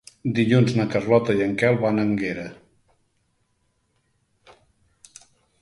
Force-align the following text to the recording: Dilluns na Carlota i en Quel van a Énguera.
Dilluns 0.37 0.71
na 0.79 0.85
Carlota 0.93 1.35
i 1.39 1.43
en 1.47 1.53
Quel 1.63 1.77
van 1.83 2.01
a 2.01 2.07
Énguera. 2.07 2.47